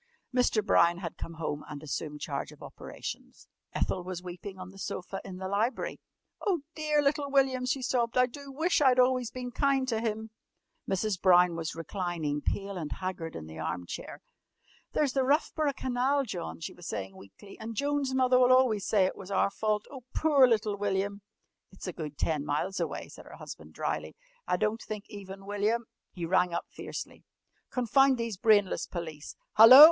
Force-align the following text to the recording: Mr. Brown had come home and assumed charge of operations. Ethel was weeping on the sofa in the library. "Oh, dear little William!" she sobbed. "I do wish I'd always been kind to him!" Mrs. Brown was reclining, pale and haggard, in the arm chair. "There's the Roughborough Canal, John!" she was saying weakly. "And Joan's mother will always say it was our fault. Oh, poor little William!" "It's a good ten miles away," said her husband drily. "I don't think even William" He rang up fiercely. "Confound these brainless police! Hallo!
Mr. 0.35 0.65
Brown 0.65 0.97
had 0.97 1.15
come 1.15 1.35
home 1.35 1.63
and 1.69 1.83
assumed 1.83 2.19
charge 2.21 2.51
of 2.51 2.63
operations. 2.63 3.47
Ethel 3.71 4.03
was 4.03 4.23
weeping 4.23 4.57
on 4.57 4.71
the 4.71 4.79
sofa 4.79 5.21
in 5.23 5.37
the 5.37 5.47
library. 5.47 5.99
"Oh, 6.43 6.61
dear 6.73 7.03
little 7.03 7.29
William!" 7.29 7.67
she 7.67 7.83
sobbed. 7.83 8.17
"I 8.17 8.25
do 8.25 8.51
wish 8.51 8.81
I'd 8.81 8.97
always 8.97 9.29
been 9.29 9.51
kind 9.51 9.87
to 9.89 10.01
him!" 10.01 10.31
Mrs. 10.89 11.21
Brown 11.21 11.55
was 11.55 11.75
reclining, 11.75 12.41
pale 12.41 12.77
and 12.77 12.91
haggard, 12.93 13.35
in 13.35 13.45
the 13.45 13.59
arm 13.59 13.85
chair. 13.85 14.21
"There's 14.93 15.13
the 15.13 15.23
Roughborough 15.23 15.73
Canal, 15.73 16.23
John!" 16.23 16.59
she 16.61 16.73
was 16.73 16.87
saying 16.87 17.15
weakly. 17.15 17.59
"And 17.59 17.75
Joan's 17.75 18.11
mother 18.15 18.39
will 18.39 18.51
always 18.51 18.87
say 18.87 19.05
it 19.05 19.15
was 19.15 19.29
our 19.29 19.51
fault. 19.51 19.85
Oh, 19.91 20.01
poor 20.15 20.47
little 20.47 20.77
William!" 20.77 21.21
"It's 21.71 21.85
a 21.85 21.93
good 21.93 22.17
ten 22.17 22.43
miles 22.43 22.79
away," 22.79 23.07
said 23.07 23.25
her 23.27 23.35
husband 23.35 23.73
drily. 23.75 24.15
"I 24.47 24.57
don't 24.57 24.81
think 24.81 25.05
even 25.09 25.45
William" 25.45 25.85
He 26.15 26.25
rang 26.25 26.55
up 26.55 26.65
fiercely. 26.71 27.23
"Confound 27.69 28.17
these 28.17 28.35
brainless 28.37 28.87
police! 28.87 29.35
Hallo! 29.57 29.79